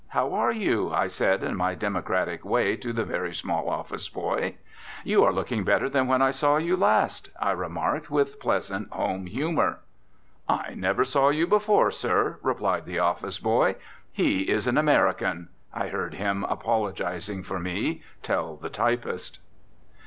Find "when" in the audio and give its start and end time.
6.07-6.23